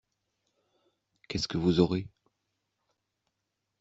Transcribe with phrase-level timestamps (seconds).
[1.27, 2.07] Qu’est-ce que vous aurez?